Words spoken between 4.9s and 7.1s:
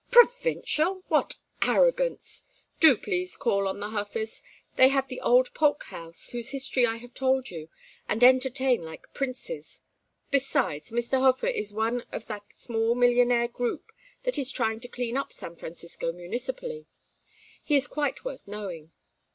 the old Polk house, whose history I